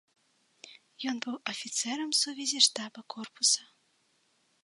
[1.11, 3.61] Ён быў афіцэрам сувязі штаба корпуса.